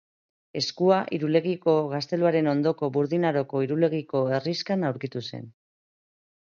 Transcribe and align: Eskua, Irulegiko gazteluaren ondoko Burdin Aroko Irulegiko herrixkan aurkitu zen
Eskua, 0.59 0.95
Irulegiko 1.17 1.75
gazteluaren 1.93 2.49
ondoko 2.55 2.91
Burdin 2.99 3.29
Aroko 3.33 3.63
Irulegiko 3.69 4.27
herrixkan 4.39 4.91
aurkitu 4.93 5.27
zen 5.31 5.51